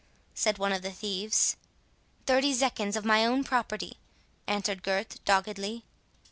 [0.33, 1.57] said one of the thieves.
[2.25, 3.97] "Thirty zecchins of my own property,"
[4.47, 5.83] answered Gurth, doggedly.